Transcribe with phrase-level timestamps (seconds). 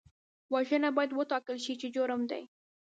[0.53, 2.43] وژنه باید وټاکل شي چې جرم دی